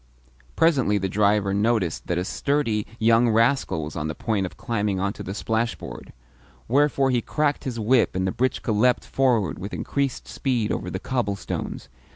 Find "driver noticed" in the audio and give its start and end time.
1.07-2.07